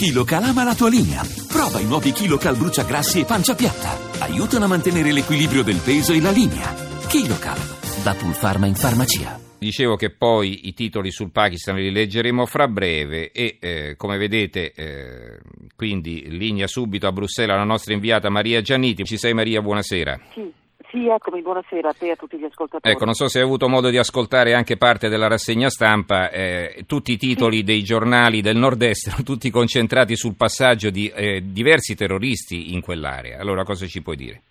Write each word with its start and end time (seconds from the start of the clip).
KiloCal 0.00 0.44
ama 0.44 0.64
la 0.64 0.74
tua 0.74 0.88
linea. 0.88 1.20
Prova 1.46 1.78
i 1.78 1.84
nuovi 1.84 2.12
KiloCal 2.12 2.56
bruciagrassi 2.56 3.20
e 3.20 3.26
pancia 3.26 3.54
piatta. 3.54 4.24
Aiutano 4.24 4.64
a 4.64 4.68
mantenere 4.68 5.12
l'equilibrio 5.12 5.62
del 5.62 5.76
peso 5.76 6.14
e 6.14 6.22
la 6.22 6.30
linea. 6.30 6.72
KiloCal, 7.06 7.58
da 8.02 8.14
Pulpharma 8.14 8.64
in 8.64 8.76
farmacia. 8.76 9.38
Dicevo 9.58 9.96
che 9.96 10.08
poi 10.08 10.68
i 10.68 10.72
titoli 10.72 11.10
sul 11.10 11.30
Pakistan 11.30 11.76
li 11.76 11.92
leggeremo 11.92 12.46
fra 12.46 12.66
breve 12.66 13.30
e 13.30 13.58
eh, 13.60 13.94
come 13.98 14.16
vedete 14.16 14.72
eh, 14.72 15.38
quindi 15.76 16.30
linea 16.30 16.66
subito 16.66 17.06
a 17.06 17.12
Bruxelles 17.12 17.54
la 17.54 17.64
nostra 17.64 17.92
inviata 17.92 18.30
Maria 18.30 18.62
Gianniti. 18.62 19.04
Ci 19.04 19.18
sei 19.18 19.34
Maria, 19.34 19.60
buonasera. 19.60 20.18
Sì. 20.32 20.50
Eccomi, 20.92 21.42
buonasera 21.42 21.90
a 21.90 21.92
te 21.92 22.06
e 22.06 22.10
a 22.10 22.16
tutti 22.16 22.36
gli 22.36 22.44
ascoltatori. 22.44 22.92
Ecco, 22.92 23.04
non 23.04 23.14
so 23.14 23.28
se 23.28 23.38
hai 23.38 23.44
avuto 23.44 23.68
modo 23.68 23.90
di 23.90 23.98
ascoltare 23.98 24.54
anche 24.54 24.76
parte 24.76 25.08
della 25.08 25.28
rassegna 25.28 25.70
stampa, 25.70 26.30
eh, 26.30 26.84
tutti 26.86 27.12
i 27.12 27.16
titoli 27.16 27.62
dei 27.62 27.82
giornali 27.82 28.40
del 28.40 28.56
nord-est 28.56 29.22
tutti 29.24 29.50
concentrati 29.50 30.16
sul 30.16 30.34
passaggio 30.34 30.90
di 30.90 31.08
eh, 31.08 31.42
diversi 31.44 31.94
terroristi 31.94 32.72
in 32.72 32.80
quell'area. 32.80 33.38
Allora 33.38 33.62
cosa 33.62 33.86
ci 33.86 34.02
puoi 34.02 34.16
dire? 34.16 34.42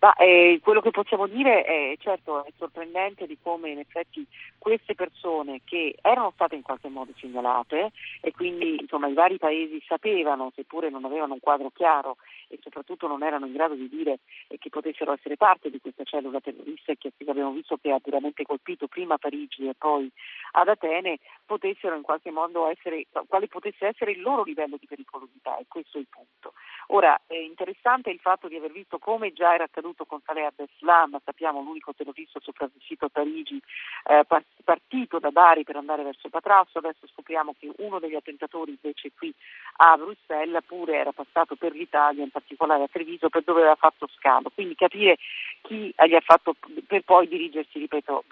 Ma, 0.00 0.14
eh, 0.14 0.60
quello 0.62 0.80
che 0.80 0.92
possiamo 0.92 1.26
dire 1.26 1.64
è 1.64 1.96
certo 1.98 2.44
è 2.44 2.52
sorprendente 2.56 3.26
di 3.26 3.36
come 3.42 3.70
in 3.70 3.80
effetti 3.80 4.24
queste 4.56 4.94
persone 4.94 5.62
che 5.64 5.96
erano 6.00 6.30
state 6.34 6.54
in 6.54 6.62
qualche 6.62 6.88
modo 6.88 7.12
segnalate 7.16 7.90
e 8.20 8.30
quindi 8.30 8.80
insomma 8.80 9.08
i 9.08 9.14
vari 9.14 9.38
paesi 9.38 9.82
sapevano, 9.88 10.52
seppure 10.54 10.88
non 10.88 11.04
avevano 11.04 11.34
un 11.34 11.40
quadro 11.40 11.70
chiaro 11.74 12.16
e 12.46 12.60
soprattutto 12.62 13.08
non 13.08 13.24
erano 13.24 13.46
in 13.46 13.52
grado 13.52 13.74
di 13.74 13.88
dire 13.88 14.20
che 14.56 14.68
potessero 14.68 15.12
essere 15.12 15.36
parte 15.36 15.68
di 15.68 15.80
questa 15.80 16.04
cellula 16.04 16.40
terrorista 16.40 16.94
che 16.94 17.12
abbiamo 17.26 17.50
visto 17.50 17.76
che 17.76 17.90
ha 17.90 17.98
duramente 18.00 18.44
colpito 18.44 18.86
prima 18.86 19.18
Parigi 19.18 19.66
e 19.66 19.74
poi 19.76 20.08
ad 20.52 20.68
Atene, 20.68 21.18
potessero 21.44 21.96
in 21.96 22.02
qualche 22.02 22.30
modo 22.30 22.68
essere, 22.68 23.06
quale 23.26 23.48
potesse 23.48 23.86
essere 23.86 24.12
il 24.12 24.20
loro 24.20 24.44
livello 24.44 24.76
di 24.78 24.86
pericolosità 24.86 25.58
e 25.58 25.64
questo 25.66 25.98
è 25.98 26.00
il 26.00 26.06
punto. 26.08 26.52
Ora 26.88 27.20
è 27.26 27.36
interessante 27.36 28.10
il 28.10 28.20
fatto 28.20 28.48
di 28.48 28.56
aver 28.56 28.70
visto 28.70 28.98
come 28.98 29.32
già 29.32 29.54
era 29.54 29.64
accaduto 29.64 29.87
con 30.06 30.20
Saleh 30.24 30.46
Abdeslam, 30.46 31.18
sappiamo 31.24 31.62
l'unico 31.62 31.94
terrorista 31.94 32.40
sopravvissuto 32.40 33.06
a 33.06 33.08
Parigi, 33.08 33.60
eh, 34.08 34.24
partito 34.64 35.18
da 35.18 35.30
Bari 35.30 35.64
per 35.64 35.76
andare 35.76 36.02
verso 36.02 36.28
Patrasso, 36.28 36.78
adesso 36.78 37.06
scopriamo 37.06 37.54
che 37.58 37.70
uno 37.78 37.98
degli 37.98 38.14
attentatori 38.14 38.70
invece 38.70 39.10
qui 39.16 39.32
a 39.76 39.96
Bruxelles 39.96 40.62
pure 40.66 40.96
era 40.96 41.12
passato 41.12 41.56
per 41.56 41.72
l'Italia, 41.72 42.22
in 42.22 42.30
particolare 42.30 42.84
a 42.84 42.88
Treviso, 42.88 43.28
per 43.28 43.42
dove 43.42 43.60
aveva 43.60 43.76
fatto 43.76 44.08
scalo, 44.16 44.50
quindi 44.54 44.74
capire 44.74 45.18
chi 45.62 45.94
gli 46.06 46.14
ha 46.14 46.20
fatto 46.20 46.54
per 46.86 47.02
poi 47.02 47.28
dirigersi, 47.28 47.78
ripeto, 47.78 48.24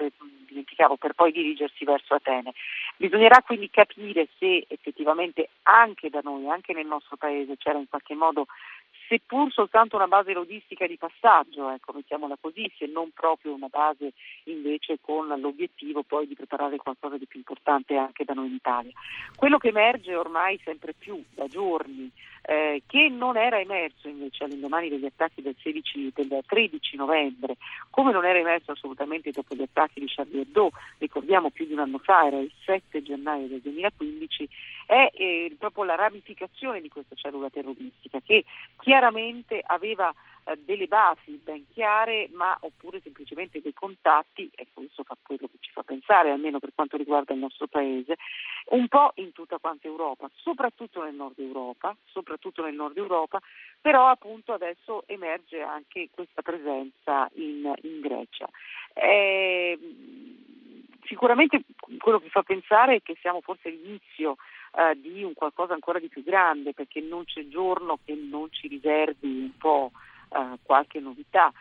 dimenticavo, 0.47 0.97
per 0.97 1.13
poi 1.15 1.33
dirigersi 1.33 1.85
verso 1.85 2.15
Atene. 2.15 2.53
Bisognerà 2.97 3.43
quindi 3.43 3.70
capire 3.70 4.29
se 4.39 4.65
effettivamente 4.69 5.51
anche 5.65 6.11
da 6.11 6.20
noi, 6.23 6.48
anche 6.48 6.73
nel 6.73 6.87
nostro 6.87 7.17
paese 7.17 7.57
c'era 7.57 7.79
in 7.79 7.89
qualche 7.89 8.15
modo 8.15 8.47
seppur 9.09 9.53
soltanto 9.53 9.97
una 9.97 10.07
base 10.07 10.33
logistica 10.33 10.87
di 10.87 10.97
passaggio, 10.97 11.71
ecco, 11.71 11.93
mettiamola 11.93 12.37
così, 12.41 12.71
se 12.77 12.87
non 12.87 13.11
proprio 13.13 13.55
una 13.55 13.69
base 13.69 14.13
invece 14.45 14.98
con 15.01 15.29
l'obiettivo 15.29 16.03
poi 16.03 16.27
di 16.27 16.35
preparare 16.35 16.77
qualcosa 16.77 17.17
di 17.17 17.27
più 17.27 17.39
importante 17.39 17.97
anche 17.97 18.25
da 18.25 18.35
noi 18.35 18.48
in 18.48 18.55
Italia. 18.55 18.93
Quello 19.35 19.59
che 19.59 19.69
emerge 19.69 20.15
ormai 20.15 20.61
sempre 20.65 20.93
più 20.93 21.23
da 21.35 21.47
giorni 21.47 22.11
eh, 22.48 22.83
che 22.86 23.08
non 23.08 23.36
era 23.36 23.58
emerso 23.58 24.06
invece 24.08 24.44
all'indomani 24.44 24.89
degli 24.89 25.05
attacchi 25.05 25.42
del, 25.42 25.56
16, 25.61 26.12
del 26.14 26.42
13 26.47 26.97
novembre, 26.97 27.56
come 27.91 28.12
non 28.12 28.25
era 28.25 28.39
emerso 28.39 28.70
assolutamente 28.70 29.33
dopo 29.33 29.56
gli 29.56 29.62
attacchi 29.62 29.98
di 29.98 30.06
Charlie 30.06 30.42
Hebdo, 30.42 30.70
ricordiamo 30.98 31.50
più 31.50 31.67
di 31.67 31.72
un 31.72 31.80
anno 31.80 31.98
fa, 31.98 32.27
era 32.27 32.39
il 32.39 32.52
7 32.64 33.02
gennaio 33.02 33.48
del 33.48 33.61
2015, 33.62 34.48
è 34.86 35.11
eh, 35.12 35.56
proprio 35.58 35.83
la 35.83 35.97
ramificazione 35.97 36.80
di 36.80 36.89
questa 36.89 37.17
cellula 37.17 37.50
terroristica 37.50 38.20
che 38.24 38.44
chiaramente 38.78 39.61
aveva 39.67 40.14
eh, 40.47 40.56
delle 40.64 40.86
basi 40.86 41.41
ben 41.42 41.66
chiare, 41.72 42.28
ma 42.33 42.56
oppure 42.61 43.00
semplicemente 43.02 43.61
dei 43.61 43.74
contatti, 43.74 44.51
e 44.55 44.68
questo 44.73 45.02
fa 45.02 45.17
quello 45.20 45.48
che 45.48 45.58
ci 45.61 45.70
fa 45.73 45.83
pensare, 45.83 46.30
almeno 46.30 46.58
per 46.58 46.70
quanto 46.74 46.96
riguarda 46.96 47.34
il 47.34 47.40
nostro 47.40 47.67
paese, 47.67 48.17
un 48.70 48.89
po' 48.89 49.12
in 49.17 49.33
tutta 49.33 49.58
quanta 49.58 49.86
Europa, 49.86 50.30
soprattutto 50.35 51.02
nel 51.02 51.14
nord 51.14 51.39
Europa, 51.39 51.96
soprattutto 52.06 52.62
nel 52.62 52.74
nord 52.74 52.96
Europa, 52.96 53.40
però 53.80 54.08
appunto 54.08 54.52
adesso 54.52 55.05
emerge 55.06 55.61
anche 55.61 56.08
questa 56.11 56.42
presenza 56.42 57.29
in, 57.35 57.73
in 57.83 58.01
Grecia. 58.01 58.48
Eh, 58.92 59.79
sicuramente 61.05 61.62
quello 61.98 62.18
che 62.18 62.29
fa 62.29 62.42
pensare 62.42 62.96
è 62.96 63.02
che 63.02 63.17
siamo 63.20 63.40
forse 63.40 63.68
all'inizio 63.68 64.36
eh, 64.77 65.01
di 65.01 65.23
un 65.23 65.35
qualcosa 65.35 65.74
ancora 65.74 65.98
di 65.98 66.08
più 66.08 66.23
grande, 66.23 66.73
perché 66.73 67.01
non 67.01 67.24
c'è 67.24 67.46
giorno 67.48 67.98
che 68.05 68.14
non 68.14 68.51
ci 68.51 68.68
riservi 68.68 69.27
un 69.27 69.56
po' 69.56 69.92
eh, 70.29 70.59
qualche 70.63 71.01
novità. 71.01 71.53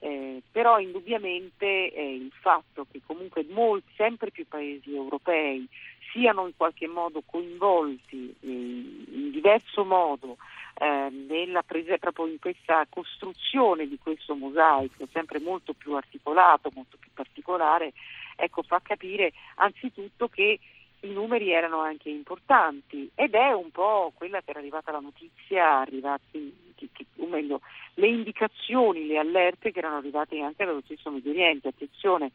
Eh, 0.00 0.42
però 0.50 0.78
indubbiamente 0.78 1.90
eh, 1.90 2.14
il 2.14 2.32
fatto 2.40 2.86
che 2.90 3.00
comunque 3.06 3.46
molti, 3.48 3.90
sempre 3.96 4.30
più 4.30 4.46
paesi 4.46 4.94
europei 4.94 5.66
siano 6.12 6.46
in 6.46 6.52
qualche 6.56 6.86
modo 6.86 7.22
coinvolti 7.24 8.34
eh, 8.40 8.46
in 8.46 9.30
diverso 9.30 9.84
modo 9.84 10.36
eh, 10.74 11.08
nella 11.10 11.62
presa, 11.62 11.96
proprio 11.98 12.26
in 12.26 12.38
questa 12.38 12.86
costruzione 12.88 13.88
di 13.88 13.98
questo 13.98 14.34
mosaico 14.34 15.06
sempre 15.12 15.40
molto 15.40 15.72
più 15.72 15.94
articolato, 15.94 16.70
molto 16.74 16.96
più 16.98 17.10
particolare, 17.14 17.92
ecco, 18.36 18.62
fa 18.62 18.80
capire 18.82 19.32
anzitutto 19.56 20.28
che 20.28 20.58
i 21.00 21.12
numeri 21.12 21.50
erano 21.50 21.80
anche 21.80 22.08
importanti 22.08 23.10
ed 23.14 23.34
è 23.34 23.52
un 23.52 23.70
po' 23.70 24.12
quella 24.14 24.40
che 24.40 24.50
era 24.50 24.58
arrivata 24.58 24.90
la 24.90 25.00
notizia, 25.00 25.80
arrivati, 25.80 26.72
che, 26.92 27.04
che, 27.14 27.22
o 27.22 27.26
meglio, 27.26 27.60
le 27.94 28.08
indicazioni, 28.08 29.06
le 29.06 29.18
allerte 29.18 29.72
che 29.72 29.78
erano 29.78 29.96
arrivate 29.96 30.40
anche 30.40 30.64
dallo 30.64 30.82
stesso 30.84 31.10
Medio 31.10 31.30
Oriente. 31.30 31.68
Attenzione, 31.68 32.32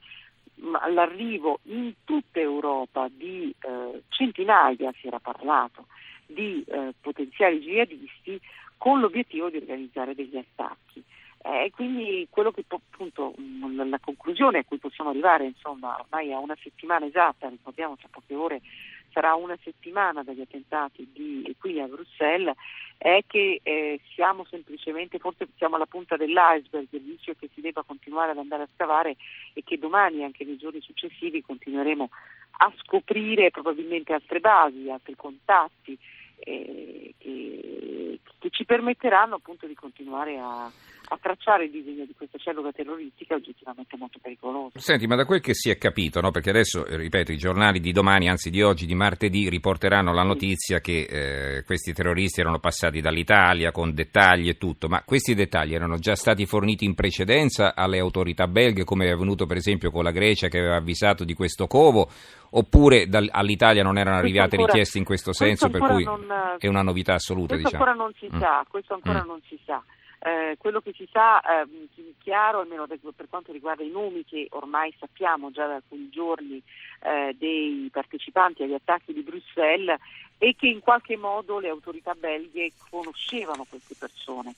all'arrivo 0.73 1.59
in 1.63 1.93
tutta 2.03 2.39
Europa 2.39 3.07
di 3.09 3.53
eh, 3.61 4.03
centinaia, 4.09 4.93
si 4.99 5.07
era 5.07 5.19
parlato, 5.19 5.87
di 6.25 6.63
eh, 6.67 6.93
potenziali 6.99 7.59
jihadisti 7.59 8.39
con 8.77 8.99
l'obiettivo 8.99 9.49
di 9.49 9.57
organizzare 9.57 10.15
degli 10.15 10.37
attacchi. 10.37 11.03
Eh, 11.41 11.71
quindi 11.73 12.27
quello 12.29 12.51
che 12.51 12.65
appunto 12.67 13.33
la 13.85 13.99
conclusione 13.99 14.59
a 14.59 14.63
cui 14.65 14.77
possiamo 14.77 15.09
arrivare, 15.11 15.45
insomma, 15.45 15.97
ormai 15.97 16.33
a 16.33 16.39
una 16.39 16.57
settimana 16.61 17.05
esatta, 17.05 17.47
ricordiamo 17.47 17.95
tra 17.95 18.09
poche 18.11 18.35
ore 18.35 18.61
sarà 19.11 19.35
una 19.35 19.57
settimana 19.63 20.23
dagli 20.23 20.41
attentati 20.41 21.09
di, 21.11 21.55
qui 21.59 21.79
a 21.79 21.87
Bruxelles, 21.87 22.55
è 22.97 23.23
che 23.25 23.59
eh, 23.63 23.99
siamo 24.13 24.45
semplicemente, 24.49 25.19
forse 25.19 25.47
siamo 25.57 25.75
alla 25.75 25.85
punta 25.85 26.17
dell'iceberg, 26.17 26.87
il 26.91 27.03
rischio 27.05 27.35
che 27.39 27.49
si 27.53 27.61
debba 27.61 27.83
continuare 27.83 28.31
ad 28.31 28.37
andare 28.37 28.63
a 28.63 28.69
scavare 28.73 29.15
e 29.53 29.63
che 29.63 29.77
domani, 29.77 30.23
anche 30.23 30.43
nei 30.43 30.57
giorni 30.57 30.81
successivi, 30.81 31.41
continueremo 31.41 32.09
a 32.61 32.73
scoprire 32.83 33.51
probabilmente 33.51 34.13
altre 34.13 34.39
basi, 34.39 34.89
altri 34.89 35.15
contatti 35.15 35.97
eh, 36.39 36.78
ci 38.59 38.65
permetteranno 38.65 39.35
appunto 39.35 39.67
di 39.67 39.73
continuare 39.73 40.37
a 40.37 40.69
a 41.11 41.17
tracciare 41.19 41.65
il 41.65 41.71
disegno 41.71 42.05
di 42.05 42.13
questa 42.15 42.37
cellula 42.37 42.71
terroristica 42.71 43.35
oggettivamente 43.35 43.97
molto 43.97 44.19
pericolosa. 44.21 44.79
Senti, 44.79 45.07
ma 45.07 45.15
da 45.15 45.25
quel 45.25 45.41
che 45.41 45.55
si 45.55 45.69
è 45.69 45.77
capito, 45.77 46.21
no? 46.21 46.29
perché 46.29 46.51
adesso, 46.51 46.85
ripeto, 46.87 47.31
i 47.31 47.37
giornali 47.37 47.79
di 47.79 47.91
domani, 47.91 48.29
anzi 48.29 48.49
di 48.49 48.61
oggi, 48.61 48.85
di 48.85 48.93
martedì, 48.93 49.49
riporteranno 49.49 50.13
la 50.13 50.23
notizia 50.23 50.79
che 50.79 51.07
eh, 51.09 51.63
questi 51.63 51.93
terroristi 51.93 52.41
erano 52.41 52.59
passati 52.59 53.01
dall'Italia 53.01 53.71
con 53.71 53.93
dettagli 53.93 54.49
e 54.49 54.57
tutto, 54.57 54.87
ma 54.87 55.01
questi 55.03 55.33
dettagli 55.33 55.73
erano 55.73 55.97
già 55.97 56.15
stati 56.15 56.45
forniti 56.45 56.85
in 56.85 56.93
precedenza 56.93 57.73
alle 57.73 57.97
autorità 57.97 58.47
belghe, 58.47 58.83
come 58.83 59.07
è 59.07 59.11
avvenuto 59.11 59.47
per 59.47 59.57
esempio 59.57 59.89
con 59.89 60.03
la 60.03 60.11
Grecia 60.11 60.47
che 60.47 60.59
aveva 60.59 60.75
avvisato 60.75 61.23
di 61.23 61.33
questo 61.33 61.65
covo, 61.65 62.07
oppure 62.51 63.07
dal, 63.07 63.27
all'italia 63.31 63.83
non 63.83 63.97
erano 63.97 64.17
arrivate 64.17 64.55
ancora, 64.55 64.71
richieste 64.71 64.97
in 64.97 65.03
questo 65.03 65.33
senso, 65.33 65.69
per 65.69 65.81
cui 65.81 66.03
non, 66.03 66.25
è 66.57 66.67
una 66.67 66.81
novità 66.81 67.15
assoluta. 67.15 67.55
Questo 67.55 67.69
diciamo. 67.69 67.83
ancora 67.83 68.05
non 68.05 68.13
si 68.17 68.29
mm. 68.33 68.39
sa, 68.39 68.65
questo 68.67 68.93
ancora 68.93 69.23
mm. 69.23 69.27
non 69.27 69.41
si 69.47 69.59
sa. 69.65 69.83
Eh, 70.21 70.57
quello 70.57 70.81
che 70.81 70.91
si 70.93 71.07
sa 71.09 71.39
eh, 71.39 71.67
chiaro, 72.17 72.59
almeno 72.59 72.85
per 72.87 73.29
quanto 73.29 73.53
riguarda 73.53 73.83
i 73.83 73.89
nomi 73.89 74.25
che 74.25 74.47
ormai 74.51 74.93
sappiamo 74.99 75.49
già 75.49 75.65
da 75.65 75.75
alcuni 75.75 76.09
giorni 76.09 76.61
eh, 77.01 77.33
dei 77.37 77.89
partecipanti 77.91 78.63
agli 78.63 78.73
attacchi 78.73 79.13
di 79.13 79.21
Bruxelles, 79.21 79.97
è 80.37 80.53
che 80.55 80.67
in 80.67 80.81
qualche 80.81 81.15
modo 81.15 81.59
le 81.59 81.69
autorità 81.69 82.13
belghe 82.15 82.73
conoscevano 82.89 83.65
queste 83.69 83.95
persone 83.97 84.53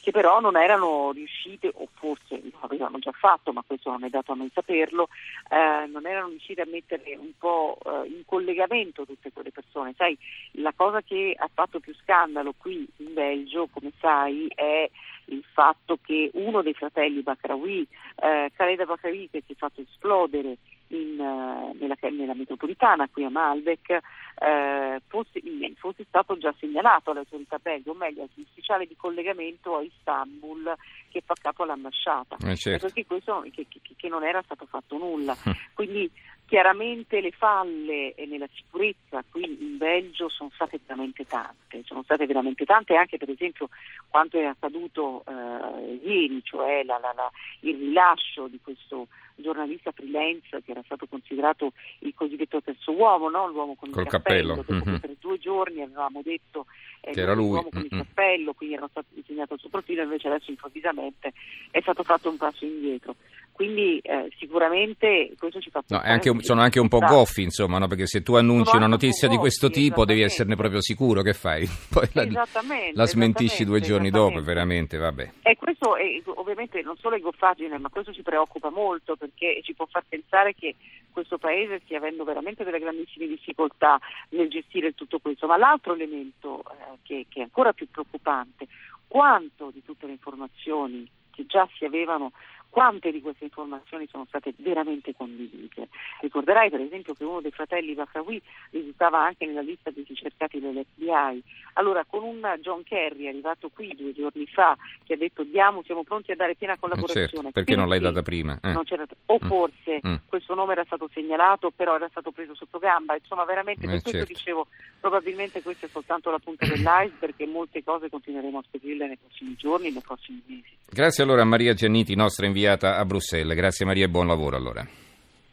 che 0.00 0.10
però 0.10 0.40
non 0.40 0.56
erano 0.56 1.12
riuscite, 1.12 1.70
o 1.72 1.86
forse 1.94 2.40
lo 2.42 2.58
avevano 2.60 2.98
già 2.98 3.03
fatto, 3.14 3.52
ma 3.52 3.62
questo 3.66 3.90
non 3.90 4.04
è 4.04 4.08
dato 4.08 4.32
a 4.32 4.34
noi 4.34 4.50
saperlo, 4.52 5.08
eh, 5.48 5.86
non 5.86 6.06
erano 6.06 6.28
riuscite 6.28 6.62
a 6.62 6.66
mettere 6.66 7.16
un 7.16 7.32
po' 7.38 7.78
eh, 7.84 8.08
in 8.08 8.22
collegamento 8.26 9.04
tutte 9.04 9.32
quelle 9.32 9.50
persone. 9.50 9.94
Sai, 9.96 10.16
la 10.52 10.72
cosa 10.74 11.02
che 11.02 11.34
ha 11.36 11.48
fatto 11.52 11.80
più 11.80 11.94
scandalo 12.02 12.54
qui 12.56 12.86
in 12.98 13.12
Belgio, 13.14 13.68
come 13.72 13.92
sai, 14.00 14.46
è 14.54 14.88
il 15.26 15.44
fatto 15.52 15.98
che 16.02 16.30
uno 16.34 16.62
dei 16.62 16.74
fratelli 16.74 17.22
Bakraoui, 17.22 17.86
eh, 18.16 18.50
Khaled 18.54 18.84
Bakraoui, 18.84 19.28
che 19.30 19.42
si 19.46 19.52
è 19.52 19.56
fatto 19.56 19.80
esplodere 19.80 20.58
in, 20.88 21.18
uh, 21.18 21.76
nella, 21.78 21.96
nella, 22.10 22.34
metropolitana 22.34 23.08
qui 23.08 23.24
a 23.24 23.30
Malbec 23.30 23.90
eh, 23.90 25.00
fosse, 25.08 25.40
fosse, 25.76 26.04
stato 26.06 26.36
già 26.36 26.54
segnalato 26.58 27.10
alle 27.10 27.20
autorità 27.20 27.58
belghe, 27.58 27.90
o 27.90 27.94
meglio 27.94 28.22
all'ufficiale 28.22 28.86
di 28.86 28.94
collegamento 28.96 29.76
a 29.76 29.82
Istanbul 29.82 30.74
che 31.10 31.22
fa 31.24 31.34
capo 31.40 31.62
all'ambasciata, 31.62 32.36
eh 32.46 32.56
certo. 32.56 32.86
perché 32.86 33.06
questo 33.06 33.44
che, 33.52 33.66
che, 33.68 33.80
che, 33.96 34.08
non 34.08 34.24
era 34.24 34.42
stato 34.42 34.66
fatto 34.66 34.98
nulla. 34.98 35.34
Quindi 35.74 36.10
chiaramente 36.54 37.20
le 37.20 37.32
falle 37.32 38.14
nella 38.28 38.46
sicurezza 38.54 39.24
qui 39.28 39.42
in 39.42 39.76
Belgio 39.76 40.28
sono 40.28 40.52
state 40.54 40.78
veramente 40.86 41.24
tante, 41.26 41.82
sono 41.84 42.04
state 42.04 42.26
veramente 42.26 42.64
tante 42.64 42.94
anche 42.94 43.16
per 43.16 43.28
esempio 43.28 43.70
quanto 44.08 44.38
è 44.38 44.44
accaduto 44.44 45.24
eh, 45.26 46.00
ieri, 46.04 46.40
cioè 46.44 46.84
la, 46.84 47.00
la, 47.00 47.12
la, 47.12 47.28
il 47.62 47.76
rilascio 47.76 48.46
di 48.46 48.60
questo 48.62 49.08
giornalista 49.34 49.90
freelance 49.90 50.62
che 50.62 50.70
era 50.70 50.82
stato 50.84 51.06
considerato 51.08 51.72
il 52.00 52.14
cosiddetto 52.14 52.62
terzo 52.62 52.92
uomo, 52.92 53.28
no? 53.28 53.48
l'uomo 53.48 53.74
con 53.74 53.90
Col 53.90 54.04
il 54.04 54.08
cappello, 54.08 54.54
cappello. 54.54 54.84
Mm-hmm. 54.84 54.98
per 54.98 55.16
due 55.18 55.38
giorni 55.38 55.82
avevamo 55.82 56.22
detto 56.22 56.66
eh, 57.00 57.10
che 57.10 57.20
era 57.20 57.34
lui. 57.34 57.48
l'uomo 57.48 57.68
con 57.70 57.80
mm-hmm. 57.80 57.98
il 57.98 58.06
cappello, 58.06 58.52
quindi 58.52 58.76
era 58.76 58.86
stato 58.88 59.08
disegnato 59.10 59.54
il 59.54 59.58
suo 59.58 59.70
profilo, 59.70 60.02
invece 60.02 60.28
adesso 60.28 60.52
improvvisamente 60.52 61.32
è 61.72 61.80
stato 61.80 62.04
fatto 62.04 62.30
un 62.30 62.36
passo 62.36 62.64
indietro. 62.64 63.16
Quindi 63.54 64.00
eh, 64.00 64.32
sicuramente 64.36 65.32
questo 65.38 65.60
ci 65.60 65.70
fa 65.70 65.80
no, 65.86 66.00
anche 66.02 66.28
un, 66.28 66.40
sono 66.44 66.60
anche 66.60 66.78
un 66.78 66.88
po' 66.88 66.98
goffi, 66.98 67.42
insomma, 67.42 67.78
no? 67.78 67.86
perché 67.86 68.06
se 68.06 68.22
tu 68.22 68.34
annunci 68.34 68.76
una 68.76 68.86
notizia 68.86 69.28
di 69.28 69.36
questo 69.36 69.68
goffi, 69.68 69.80
tipo 69.80 70.04
devi 70.04 70.22
esserne 70.22 70.56
proprio 70.56 70.80
sicuro 70.80 71.22
che 71.22 71.32
fai. 71.32 71.66
Poi 71.90 72.08
la, 72.12 72.46
la 72.92 73.06
smentisci 73.06 73.64
due 73.64 73.80
giorni 73.80 74.10
dopo, 74.10 74.42
veramente, 74.42 74.98
vabbè. 74.98 75.32
E 75.42 75.56
questo 75.56 75.96
è, 75.96 76.04
ovviamente 76.26 76.82
non 76.82 76.96
solo 76.98 77.16
è 77.16 77.20
goffaggine, 77.20 77.78
ma 77.78 77.88
questo 77.88 78.12
ci 78.12 78.22
preoccupa 78.22 78.70
molto 78.70 79.16
perché 79.16 79.60
ci 79.62 79.74
può 79.74 79.86
far 79.86 80.04
pensare 80.08 80.54
che 80.54 80.74
questo 81.10 81.38
Paese 81.38 81.80
stia 81.84 81.98
avendo 81.98 82.24
veramente 82.24 82.64
delle 82.64 82.78
grandissime 82.78 83.26
difficoltà 83.26 83.98
nel 84.30 84.48
gestire 84.48 84.94
tutto 84.94 85.18
questo. 85.18 85.46
Ma 85.46 85.56
l'altro 85.56 85.94
elemento 85.94 86.62
eh, 86.62 86.98
che, 87.02 87.26
che 87.28 87.40
è 87.40 87.42
ancora 87.42 87.72
più 87.72 87.88
preoccupante, 87.90 88.66
quanto 89.08 89.70
di 89.72 89.82
tutte 89.82 90.06
le 90.06 90.12
informazioni 90.12 91.08
che 91.34 91.46
già 91.46 91.68
si 91.76 91.84
avevano 91.84 92.32
quante 92.74 93.12
di 93.12 93.20
queste 93.20 93.44
informazioni 93.44 94.08
sono 94.10 94.24
state 94.26 94.52
veramente 94.56 95.14
condivise. 95.14 95.90
Ricorderai 96.22 96.70
per 96.70 96.80
esempio 96.80 97.14
che 97.14 97.22
uno 97.22 97.40
dei 97.40 97.52
fratelli 97.52 97.94
Bakrawi 97.94 98.42
risultava 98.70 99.24
anche 99.24 99.46
nella 99.46 99.60
lista 99.60 99.92
dei 99.92 100.04
ricercati 100.04 100.58
dell'FBI. 100.58 101.40
Allora 101.74 102.04
con 102.04 102.24
un 102.24 102.40
John 102.60 102.82
Kerry 102.82 103.28
arrivato 103.28 103.70
qui 103.72 103.94
due 103.96 104.12
giorni 104.12 104.44
fa 104.46 104.76
che 105.04 105.14
ha 105.14 105.16
detto 105.16 105.44
diamo, 105.44 105.84
siamo 105.84 106.02
pronti 106.02 106.32
a 106.32 106.34
dare 106.34 106.56
piena 106.56 106.76
collaborazione. 106.76 107.28
Certo, 107.28 107.50
perché, 107.52 107.76
non 107.76 107.88
l'hai 107.88 108.00
data 108.00 108.22
prima? 108.22 108.58
Eh. 108.60 108.74
o 108.74 109.38
mm. 109.40 109.46
forse 109.46 110.00
mm. 110.04 110.14
questo 110.26 110.54
nome 110.54 110.72
era 110.72 110.84
stato 110.84 111.08
segnalato 111.12 111.70
però 111.70 111.94
era 111.94 112.08
stato 112.08 112.32
preso 112.32 112.56
sotto 112.56 112.80
gamba. 112.80 113.14
Insomma 113.14 113.44
veramente 113.44 113.86
per 113.86 113.94
eh, 113.94 114.00
questo 114.00 114.18
certo. 114.18 114.32
dicevo 114.32 114.66
probabilmente 115.04 115.60
questa 115.60 115.84
è 115.84 115.88
soltanto 115.92 116.30
la 116.30 116.38
punta 116.38 116.64
dell'iceberg 116.64 117.34
e 117.36 117.46
molte 117.46 117.84
cose 117.84 118.08
continueremo 118.08 118.56
a 118.56 118.64
scoprirle 118.70 119.06
nei 119.06 119.18
prossimi 119.18 119.54
giorni, 119.54 119.90
nei 119.90 120.00
prossimi 120.00 120.42
mesi. 120.46 120.70
Grazie 120.88 121.22
allora 121.22 121.42
a 121.42 121.44
Maria 121.44 121.74
Gianniti, 121.74 122.14
nostra 122.14 122.46
inviata 122.46 122.96
a 122.96 123.04
Bruxelles. 123.04 123.54
Grazie 123.54 123.84
Maria 123.84 124.06
e 124.06 124.08
buon 124.08 124.26
lavoro 124.26 124.56
allora. 124.56 124.82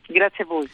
Grazie 0.07 0.45
a 0.45 0.47
voi. 0.47 0.69